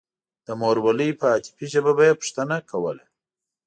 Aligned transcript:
د 0.45 0.47
مورولۍ 0.61 1.09
په 1.19 1.25
عاطفي 1.31 1.65
ژبه 1.73 1.91
به 1.97 2.03
يې 2.07 2.13
پوښتنه 2.19 2.55
کوله. 2.69 3.05